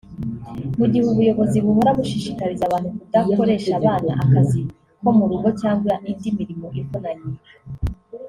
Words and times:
mu 0.79 0.85
gihe 0.91 1.05
ubuyobozi 1.11 1.57
buhora 1.65 1.91
bushishikariza 1.97 2.63
abantu 2.65 2.87
kudakoresha 2.97 3.71
abana 3.79 4.11
akazi 4.23 4.59
ko 5.01 5.09
mu 5.17 5.25
rugo 5.29 5.49
cyangwa 5.61 5.93
indi 6.09 6.29
mirimo 6.37 6.67
ivunanye 6.81 7.31